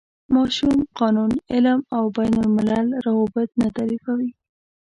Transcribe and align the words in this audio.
ماشوم، 0.33 0.77
قانون، 0.99 1.31
علم 1.53 1.79
او 1.95 2.03
بین 2.17 2.33
الملل 2.43 2.87
روابط 3.05 3.49
به 3.59 3.67
تعریفوي. 3.77 4.29